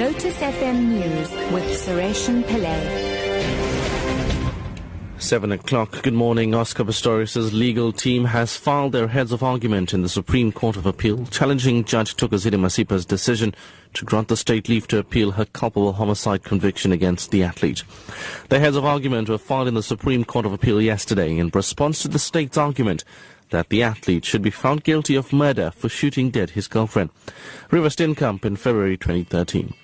Lotus 0.00 0.38
FM 0.38 0.88
News 0.88 1.30
with 1.52 1.64
Sureshan 1.64 2.42
Pillay. 2.44 3.10
Seven 5.18 5.52
o'clock. 5.52 6.00
Good 6.00 6.14
morning. 6.14 6.54
Oscar 6.54 6.84
Pistorius' 6.84 7.52
legal 7.52 7.92
team 7.92 8.24
has 8.24 8.56
filed 8.56 8.92
their 8.92 9.08
heads 9.08 9.30
of 9.30 9.42
argument 9.42 9.92
in 9.92 10.00
the 10.00 10.08
Supreme 10.08 10.52
Court 10.52 10.76
of 10.76 10.86
Appeal, 10.86 11.26
challenging 11.26 11.84
Judge 11.84 12.16
Thokozile 12.16 12.58
Masipa's 12.58 13.04
decision 13.04 13.54
to 13.92 14.06
grant 14.06 14.28
the 14.28 14.38
state 14.38 14.70
leave 14.70 14.88
to 14.88 14.96
appeal 14.96 15.32
her 15.32 15.44
culpable 15.44 15.92
homicide 15.92 16.44
conviction 16.44 16.92
against 16.92 17.30
the 17.30 17.42
athlete. 17.42 17.84
The 18.48 18.58
heads 18.58 18.76
of 18.76 18.86
argument 18.86 19.28
were 19.28 19.36
filed 19.36 19.68
in 19.68 19.74
the 19.74 19.82
Supreme 19.82 20.24
Court 20.24 20.46
of 20.46 20.54
Appeal 20.54 20.80
yesterday 20.80 21.36
in 21.36 21.50
response 21.52 22.00
to 22.00 22.08
the 22.08 22.18
state's 22.18 22.56
argument 22.56 23.04
that 23.50 23.68
the 23.68 23.82
athlete 23.82 24.24
should 24.24 24.42
be 24.42 24.50
found 24.50 24.84
guilty 24.84 25.14
of 25.14 25.32
murder 25.32 25.70
for 25.70 25.88
shooting 25.88 26.30
dead 26.30 26.50
his 26.50 26.68
girlfriend. 26.68 27.10
Reeva 27.70 27.88
Steenkamp 27.88 28.44
in 28.44 28.56
February 28.56 28.96
2013. 28.96 29.74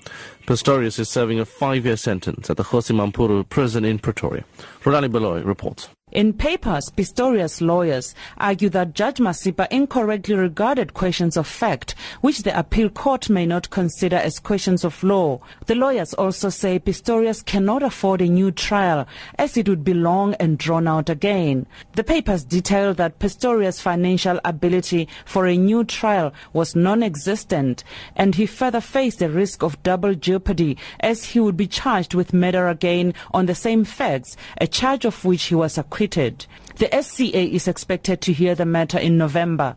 Pistorius 0.47 0.99
is 0.99 1.09
serving 1.09 1.41
a 1.41 1.45
five-year 1.45 1.97
sentence 1.97 2.49
at 2.51 2.57
the 2.57 2.65
Mampuru 2.65 3.49
prison 3.49 3.85
in 3.85 3.99
Pretoria. 3.99 4.45
Rodani 4.83 5.11
Beloy 5.11 5.43
reports. 5.43 5.89
In 6.17 6.33
papers, 6.33 6.91
Pistorius 6.97 7.61
lawyers 7.61 8.15
argue 8.39 8.71
that 8.71 8.95
Judge 8.95 9.19
Masipa 9.19 9.69
incorrectly 9.71 10.35
regarded 10.35 10.95
questions 10.95 11.37
of 11.37 11.47
fact, 11.47 11.95
which 12.23 12.43
the 12.43 12.59
appeal 12.59 12.89
court 12.89 13.29
may 13.29 13.45
not 13.45 13.69
consider 13.69 14.17
as 14.17 14.39
questions 14.39 14.83
of 14.83 15.05
law. 15.05 15.41
The 15.67 15.75
lawyers 15.75 16.15
also 16.15 16.49
say 16.49 16.79
Pistorius 16.79 17.45
cannot 17.45 17.83
afford 17.83 18.23
a 18.23 18.29
new 18.29 18.51
trial, 18.51 19.07
as 19.39 19.59
it 19.59 19.69
would 19.69 19.85
be 19.85 19.93
long 19.93 20.33
and 20.41 20.57
drawn 20.57 20.89
out 20.89 21.11
again. 21.11 21.67
The 21.97 22.03
papers 22.03 22.45
detail 22.45 22.95
that 22.95 23.19
Pistorius' 23.19 23.83
financial 23.83 24.41
ability 24.43 25.09
for 25.27 25.45
a 25.45 25.55
new 25.55 25.85
trial 25.85 26.33
was 26.55 26.75
non-existent, 26.75 27.85
and 28.15 28.37
he 28.37 28.47
further 28.47 28.81
faced 28.81 29.19
the 29.19 29.29
risk 29.29 29.63
of 29.63 29.83
double 29.83 30.15
jeopardy, 30.15 30.79
as 31.01 31.25
he 31.27 31.41
would 31.41 31.59
be 31.59 31.67
charged 31.67 32.15
with 32.15 32.33
murder 32.33 32.69
again 32.69 33.13
on 33.35 33.45
the 33.45 33.55
same 33.55 33.85
facts, 33.85 34.35
a 34.59 34.67
charge 34.67 35.05
of 35.05 35.23
which 35.23 35.43
he 35.45 35.55
was 35.55 35.77
acquitted 35.77 36.06
acquitted. 36.07 36.47
The 36.77 37.03
SCA 37.03 37.55
is 37.55 37.67
expected 37.67 38.21
to 38.23 38.33
hear 38.33 38.55
the 38.55 38.67
matter 38.67 38.99
in 38.99 39.19
November. 39.19 39.77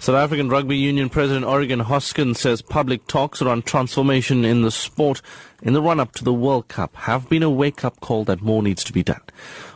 South 0.00 0.16
African 0.16 0.48
Rugby 0.48 0.76
Union 0.76 1.08
President 1.08 1.44
Oregan 1.44 1.80
Hoskin 1.80 2.34
says 2.34 2.62
public 2.62 3.06
talks 3.06 3.40
around 3.40 3.64
transformation 3.64 4.44
in 4.44 4.62
the 4.62 4.70
sport 4.70 5.22
in 5.62 5.74
the 5.74 5.82
run-up 5.82 6.12
to 6.14 6.24
the 6.24 6.32
World 6.32 6.66
Cup 6.66 6.96
have 6.96 7.28
been 7.28 7.44
a 7.44 7.50
wake-up 7.50 8.00
call 8.00 8.24
that 8.24 8.40
more 8.40 8.62
needs 8.62 8.82
to 8.84 8.92
be 8.92 9.04
done. 9.04 9.20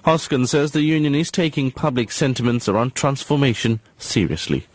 Hoskin 0.05 0.49
says 0.49 0.73
the 0.73 0.81
union 0.81 1.15
is 1.15 1.31
taking 1.31 1.71
public 1.71 2.11
sentiments 2.11 2.69
around 2.69 2.97
transformation 2.97 3.79
seriously. 3.99 4.67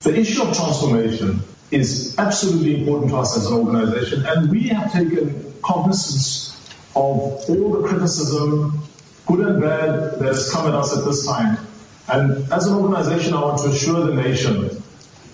The 0.00 0.18
issue 0.18 0.42
of 0.42 0.56
transformation 0.56 1.40
is 1.70 2.16
absolutely 2.18 2.80
important 2.80 3.10
to 3.10 3.18
us 3.18 3.36
as 3.36 3.46
an 3.46 3.58
organization, 3.58 4.24
and 4.24 4.50
we 4.50 4.68
have 4.68 4.92
taken 4.92 5.52
cognizance 5.62 6.56
of 6.94 7.50
all 7.50 7.72
the 7.72 7.88
criticism 7.88 8.82
good 9.26 9.40
and 9.40 9.60
bad, 9.60 10.18
that's 10.18 10.52
come 10.52 10.68
at 10.68 10.74
us 10.74 10.96
at 10.96 11.04
this 11.04 11.26
time. 11.26 11.58
And 12.08 12.52
as 12.52 12.66
an 12.66 12.74
organization, 12.74 13.34
I 13.34 13.40
want 13.42 13.58
to 13.62 13.70
assure 13.70 14.06
the 14.06 14.14
nation 14.14 14.82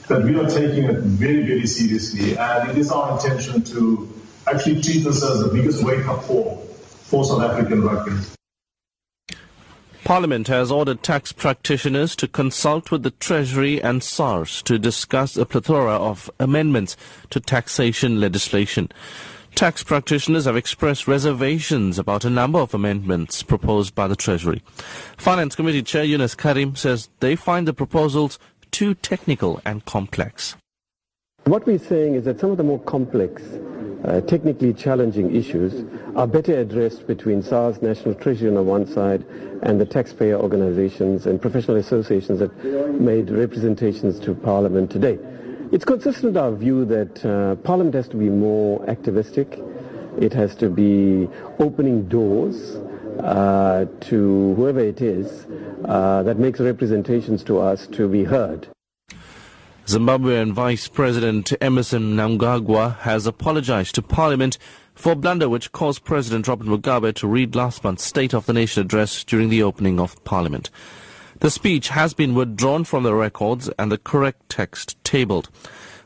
that 0.08 0.22
we 0.22 0.36
are 0.36 0.48
taking 0.48 0.84
it 0.84 1.00
very, 1.00 1.42
very 1.46 1.66
seriously. 1.66 2.36
And 2.36 2.70
it 2.70 2.78
is 2.78 2.90
our 2.90 3.14
intention 3.14 3.62
to 3.64 4.12
actually 4.46 4.80
treat 4.82 5.04
this 5.04 5.22
as 5.22 5.40
the 5.40 5.50
biggest 5.52 5.84
wake 5.84 6.06
up 6.06 6.20
call 6.22 6.56
for 6.56 7.24
South 7.24 7.42
African 7.42 7.82
rugby. 7.82 8.16
Parliament 10.04 10.48
has 10.48 10.70
ordered 10.70 11.02
tax 11.02 11.32
practitioners 11.32 12.16
to 12.16 12.26
consult 12.26 12.90
with 12.90 13.02
the 13.02 13.10
Treasury 13.10 13.82
and 13.82 14.02
SARS 14.02 14.62
to 14.62 14.78
discuss 14.78 15.36
a 15.36 15.44
plethora 15.44 15.92
of 15.92 16.30
amendments 16.40 16.96
to 17.28 17.40
taxation 17.40 18.18
legislation. 18.18 18.90
Tax 19.58 19.82
practitioners 19.82 20.44
have 20.44 20.56
expressed 20.56 21.08
reservations 21.08 21.98
about 21.98 22.24
a 22.24 22.30
number 22.30 22.60
of 22.60 22.74
amendments 22.74 23.42
proposed 23.42 23.92
by 23.92 24.06
the 24.06 24.14
Treasury. 24.14 24.62
Finance 25.16 25.56
Committee 25.56 25.82
Chair 25.82 26.04
Yunus 26.04 26.36
Carrim 26.36 26.76
says 26.76 27.08
they 27.18 27.34
find 27.34 27.66
the 27.66 27.72
proposals 27.72 28.38
too 28.70 28.94
technical 28.94 29.60
and 29.64 29.84
complex. 29.84 30.54
What 31.46 31.66
we're 31.66 31.80
saying 31.80 32.14
is 32.14 32.24
that 32.26 32.38
some 32.38 32.52
of 32.52 32.56
the 32.56 32.62
more 32.62 32.78
complex, 32.78 33.42
uh, 34.04 34.20
technically 34.20 34.72
challenging 34.74 35.34
issues 35.34 35.84
are 36.14 36.28
better 36.28 36.56
addressed 36.56 37.08
between 37.08 37.42
SARS, 37.42 37.82
National 37.82 38.14
Treasury 38.14 38.50
on 38.50 38.54
the 38.54 38.62
one 38.62 38.86
side, 38.86 39.26
and 39.64 39.80
the 39.80 39.86
taxpayer 39.86 40.36
organizations 40.36 41.26
and 41.26 41.42
professional 41.42 41.78
associations 41.78 42.38
that 42.38 42.54
made 43.00 43.28
representations 43.28 44.20
to 44.20 44.36
Parliament 44.36 44.88
today. 44.88 45.18
It's 45.70 45.84
consistent 45.84 46.32
with 46.32 46.36
our 46.38 46.52
view 46.52 46.86
that 46.86 47.24
uh, 47.26 47.56
Parliament 47.56 47.94
has 47.94 48.08
to 48.08 48.16
be 48.16 48.30
more 48.30 48.88
activistic. 48.88 49.60
It 50.18 50.32
has 50.32 50.54
to 50.56 50.70
be 50.70 51.28
opening 51.58 52.08
doors 52.08 52.76
uh, 53.20 53.84
to 54.00 54.54
whoever 54.54 54.80
it 54.80 55.02
is 55.02 55.46
uh, 55.84 56.22
that 56.22 56.38
makes 56.38 56.58
representations 56.58 57.44
to 57.44 57.58
us 57.58 57.86
to 57.88 58.08
be 58.08 58.24
heard. 58.24 58.66
Zimbabwean 59.84 60.52
Vice 60.52 60.88
President 60.88 61.52
Emmerson 61.60 62.16
Mnangagwa 62.16 62.96
has 63.00 63.26
apologized 63.26 63.94
to 63.96 64.02
Parliament 64.02 64.56
for 64.94 65.12
a 65.12 65.16
blunder 65.16 65.50
which 65.50 65.72
caused 65.72 66.02
President 66.02 66.48
Robert 66.48 66.66
Mugabe 66.66 67.14
to 67.16 67.28
read 67.28 67.54
last 67.54 67.84
month's 67.84 68.04
State 68.04 68.32
of 68.32 68.46
the 68.46 68.54
Nation 68.54 68.80
address 68.80 69.22
during 69.22 69.50
the 69.50 69.62
opening 69.62 70.00
of 70.00 70.24
Parliament. 70.24 70.70
The 71.40 71.50
speech 71.50 71.88
has 71.90 72.14
been 72.14 72.34
withdrawn 72.34 72.84
from 72.84 73.04
the 73.04 73.14
records 73.14 73.70
and 73.78 73.92
the 73.92 73.98
correct 73.98 74.48
text 74.48 75.02
tabled. 75.04 75.50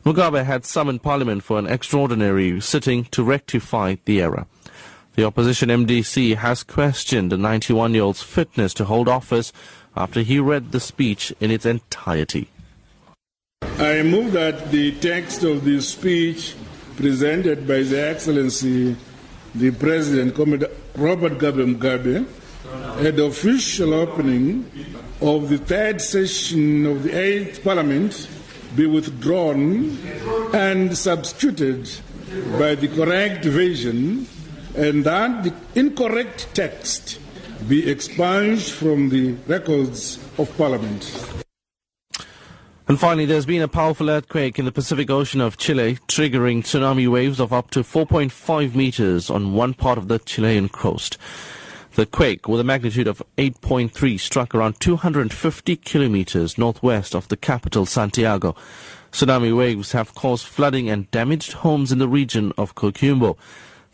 Mugabe 0.04 0.44
had 0.44 0.66
summoned 0.66 1.02
Parliament 1.02 1.42
for 1.42 1.58
an 1.58 1.66
extraordinary 1.66 2.60
sitting 2.60 3.04
to 3.12 3.22
rectify 3.22 3.96
the 4.04 4.20
error. 4.20 4.46
The 5.14 5.24
opposition 5.24 5.68
MDC 5.68 6.36
has 6.36 6.62
questioned 6.62 7.32
the 7.32 7.36
91-year-old's 7.36 8.22
fitness 8.22 8.74
to 8.74 8.84
hold 8.84 9.08
office 9.08 9.52
after 9.96 10.20
he 10.20 10.38
read 10.38 10.72
the 10.72 10.80
speech 10.80 11.32
in 11.40 11.50
its 11.50 11.64
entirety. 11.64 12.48
I 13.62 14.02
move 14.02 14.32
that 14.32 14.70
the 14.70 14.92
text 15.00 15.44
of 15.44 15.64
the 15.64 15.80
speech 15.80 16.54
presented 16.96 17.66
by 17.66 17.74
His 17.74 17.92
Excellency 17.92 18.96
the 19.54 19.70
President, 19.70 20.36
Robert 20.96 21.38
Mugabe, 21.38 22.26
at 22.98 23.16
the 23.16 23.24
official 23.24 23.94
opening 23.94 24.70
of 25.20 25.48
the 25.48 25.58
third 25.58 26.00
session 26.00 26.86
of 26.86 27.02
the 27.02 27.16
Eighth 27.16 27.62
Parliament 27.62 28.28
be 28.76 28.86
withdrawn 28.86 29.98
and 30.54 30.96
substituted 30.96 31.90
by 32.58 32.74
the 32.74 32.88
correct 32.88 33.44
version, 33.44 34.26
and 34.76 35.04
that 35.04 35.44
the 35.44 35.54
incorrect 35.74 36.48
text 36.54 37.18
be 37.68 37.90
expunged 37.90 38.70
from 38.70 39.10
the 39.10 39.32
records 39.46 40.18
of 40.38 40.56
Parliament. 40.56 41.28
And 42.88 42.98
finally, 42.98 43.26
there's 43.26 43.46
been 43.46 43.62
a 43.62 43.68
powerful 43.68 44.10
earthquake 44.10 44.58
in 44.58 44.64
the 44.64 44.72
Pacific 44.72 45.08
Ocean 45.08 45.40
of 45.40 45.56
Chile, 45.56 45.98
triggering 46.08 46.62
tsunami 46.62 47.08
waves 47.08 47.38
of 47.38 47.52
up 47.52 47.70
to 47.70 47.80
4.5 47.80 48.74
meters 48.74 49.30
on 49.30 49.54
one 49.54 49.74
part 49.74 49.98
of 49.98 50.08
the 50.08 50.18
Chilean 50.18 50.68
coast. 50.68 51.16
The 51.94 52.06
quake, 52.06 52.48
with 52.48 52.58
a 52.58 52.64
magnitude 52.64 53.06
of 53.06 53.22
8.3, 53.36 54.18
struck 54.18 54.54
around 54.54 54.80
250 54.80 55.76
kilometers 55.76 56.56
northwest 56.56 57.14
of 57.14 57.28
the 57.28 57.36
capital, 57.36 57.84
Santiago. 57.84 58.56
Tsunami 59.12 59.54
waves 59.54 59.92
have 59.92 60.14
caused 60.14 60.46
flooding 60.46 60.88
and 60.88 61.10
damaged 61.10 61.52
homes 61.52 61.92
in 61.92 61.98
the 61.98 62.08
region 62.08 62.54
of 62.56 62.74
Coquimbo. 62.74 63.36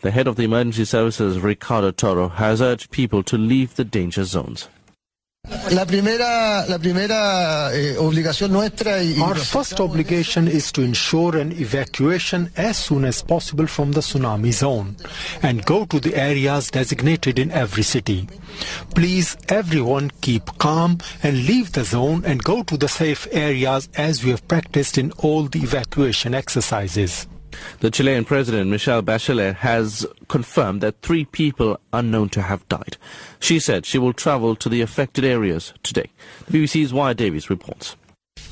The 0.02 0.12
head 0.12 0.28
of 0.28 0.36
the 0.36 0.44
emergency 0.44 0.84
services, 0.84 1.40
Ricardo 1.40 1.90
Toro, 1.90 2.28
has 2.28 2.62
urged 2.62 2.92
people 2.92 3.24
to 3.24 3.36
leave 3.36 3.74
the 3.74 3.84
danger 3.84 4.22
zones. 4.22 4.68
La 5.70 5.84
primera, 5.84 6.66
la 6.66 6.78
primera, 6.78 7.74
eh, 7.74 7.96
obligación 7.98 8.52
nuestra 8.52 9.02
y, 9.02 9.20
Our 9.20 9.36
first 9.36 9.80
obligation 9.80 10.48
is 10.48 10.72
to 10.72 10.82
ensure 10.82 11.40
an 11.40 11.52
evacuation 11.52 12.50
as 12.56 12.76
soon 12.76 13.04
as 13.04 13.22
possible 13.22 13.66
from 13.66 13.92
the 13.92 14.00
tsunami 14.00 14.52
zone 14.52 14.96
and 15.42 15.64
go 15.64 15.84
to 15.86 16.00
the 16.00 16.14
areas 16.16 16.70
designated 16.70 17.38
in 17.38 17.50
every 17.50 17.82
city. 17.82 18.28
Please, 18.94 19.36
everyone, 19.48 20.10
keep 20.20 20.44
calm 20.58 20.98
and 21.22 21.46
leave 21.46 21.72
the 21.72 21.84
zone 21.84 22.24
and 22.24 22.42
go 22.42 22.62
to 22.62 22.76
the 22.76 22.88
safe 22.88 23.26
areas 23.32 23.88
as 23.94 24.24
we 24.24 24.30
have 24.30 24.46
practiced 24.48 24.98
in 24.98 25.12
all 25.18 25.44
the 25.44 25.60
evacuation 25.60 26.34
exercises. 26.34 27.26
The 27.80 27.90
Chilean 27.90 28.24
President, 28.24 28.70
Michelle 28.70 29.02
Bachelet, 29.02 29.56
has 29.56 30.06
confirmed 30.28 30.80
that 30.80 31.00
three 31.02 31.24
people 31.24 31.78
are 31.92 32.02
known 32.02 32.28
to 32.30 32.42
have 32.42 32.68
died. 32.68 32.96
She 33.40 33.58
said 33.58 33.86
she 33.86 33.98
will 33.98 34.12
travel 34.12 34.56
to 34.56 34.68
the 34.68 34.80
affected 34.80 35.24
areas 35.24 35.72
today. 35.82 36.10
The 36.46 36.58
BBC's 36.58 36.92
Wyre 36.92 37.14
Davies 37.14 37.50
reports. 37.50 37.96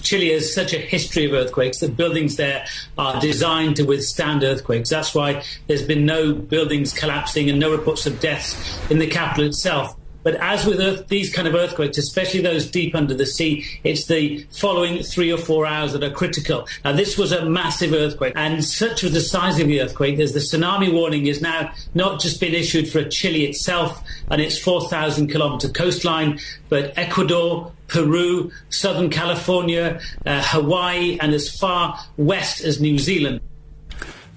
Chile 0.02 0.32
has 0.32 0.52
such 0.52 0.72
a 0.72 0.78
history 0.78 1.24
of 1.24 1.32
earthquakes. 1.32 1.80
The 1.80 1.88
buildings 1.88 2.36
there 2.36 2.64
are 2.96 3.20
designed 3.20 3.76
to 3.76 3.82
withstand 3.84 4.44
earthquakes. 4.44 4.90
That's 4.90 5.14
why 5.14 5.42
there's 5.66 5.82
been 5.82 6.06
no 6.06 6.32
buildings 6.32 6.92
collapsing 6.92 7.50
and 7.50 7.58
no 7.58 7.72
reports 7.72 8.06
of 8.06 8.20
deaths 8.20 8.56
in 8.90 8.98
the 8.98 9.06
capital 9.06 9.46
itself. 9.46 9.96
But 10.26 10.34
as 10.40 10.66
with 10.66 10.80
earth, 10.80 11.06
these 11.06 11.32
kind 11.32 11.46
of 11.46 11.54
earthquakes, 11.54 11.98
especially 11.98 12.40
those 12.40 12.68
deep 12.68 12.96
under 12.96 13.14
the 13.14 13.24
sea, 13.24 13.64
it's 13.84 14.06
the 14.06 14.44
following 14.50 15.04
three 15.04 15.32
or 15.32 15.38
four 15.38 15.66
hours 15.66 15.92
that 15.92 16.02
are 16.02 16.10
critical. 16.10 16.66
Now, 16.84 16.94
this 16.94 17.16
was 17.16 17.30
a 17.30 17.48
massive 17.48 17.92
earthquake, 17.92 18.32
and 18.34 18.64
such 18.64 19.04
was 19.04 19.12
the 19.12 19.20
size 19.20 19.60
of 19.60 19.68
the 19.68 19.80
earthquake, 19.80 20.18
as 20.18 20.32
the 20.32 20.40
tsunami 20.40 20.92
warning 20.92 21.28
is 21.28 21.40
now 21.40 21.70
not 21.94 22.20
just 22.20 22.40
been 22.40 22.54
issued 22.54 22.88
for 22.88 23.04
Chile 23.04 23.44
itself 23.44 24.02
and 24.28 24.42
its 24.42 24.58
4,000 24.58 25.28
kilometre 25.28 25.68
coastline, 25.68 26.40
but 26.70 26.92
Ecuador, 26.98 27.70
Peru, 27.86 28.50
Southern 28.68 29.10
California, 29.10 30.00
uh, 30.26 30.42
Hawaii, 30.42 31.18
and 31.20 31.34
as 31.34 31.56
far 31.56 32.00
west 32.16 32.64
as 32.64 32.80
New 32.80 32.98
Zealand. 32.98 33.40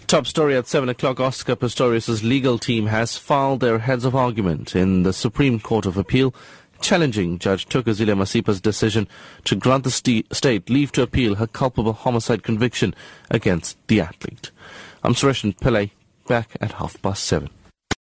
Top 0.09 0.25
story 0.25 0.55
at 0.55 0.65
7 0.65 0.89
o'clock. 0.89 1.19
Oscar 1.19 1.55
Pistorius' 1.55 2.23
legal 2.23 2.57
team 2.57 2.87
has 2.87 3.15
filed 3.15 3.59
their 3.59 3.77
heads 3.77 4.05
of 4.05 4.15
argument 4.15 4.75
in 4.75 5.03
the 5.03 5.13
Supreme 5.13 5.59
Court 5.59 5.85
of 5.85 5.97
Appeal, 5.97 6.33
challenging 6.81 7.37
Judge 7.37 7.67
Thokozile 7.67 8.17
Masipa's 8.17 8.59
decision 8.59 9.07
to 9.43 9.55
grant 9.55 9.83
the 9.83 9.91
st- 9.91 10.25
state 10.35 10.67
leave 10.67 10.91
to 10.93 11.03
appeal 11.03 11.35
her 11.35 11.45
culpable 11.45 11.93
homicide 11.93 12.41
conviction 12.41 12.95
against 13.29 13.77
the 13.85 14.01
athlete. 14.01 14.49
I'm 15.03 15.13
Suresh 15.13 15.43
Pillay, 15.57 15.91
back 16.27 16.57
at 16.59 16.71
half 16.71 16.99
past 17.03 17.25
seven. 17.25 17.51